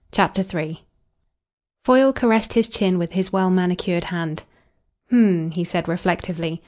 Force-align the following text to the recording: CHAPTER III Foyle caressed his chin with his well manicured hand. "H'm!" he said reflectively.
CHAPTER 0.11 0.41
III 0.41 0.83
Foyle 1.85 2.11
caressed 2.11 2.53
his 2.53 2.67
chin 2.67 2.97
with 2.97 3.11
his 3.11 3.31
well 3.31 3.51
manicured 3.51 4.05
hand. 4.05 4.41
"H'm!" 5.13 5.51
he 5.51 5.63
said 5.63 5.87
reflectively. 5.87 6.59